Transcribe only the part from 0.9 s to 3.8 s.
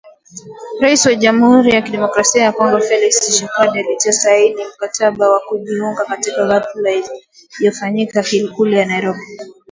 wa Jamhuri ya Kidemokrasi ya Kongo Felix Tshisekedi,